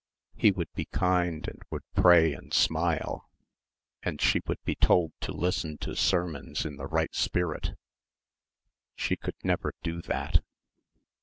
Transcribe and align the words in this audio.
He 0.33 0.49
would 0.49 0.73
be 0.73 0.85
kind 0.85 1.47
and 1.47 1.61
would 1.69 1.83
pray 1.93 2.33
and 2.33 2.51
smile 2.51 3.29
and 4.01 4.19
she 4.19 4.41
would 4.47 4.57
be 4.63 4.73
told 4.73 5.11
to 5.19 5.31
listen 5.31 5.77
to 5.77 5.95
sermons 5.95 6.65
in 6.65 6.77
the 6.77 6.87
right 6.87 7.13
spirit. 7.13 7.75
She 8.95 9.15
could 9.15 9.35
never 9.43 9.75
do 9.83 10.01
that.... 10.01 10.41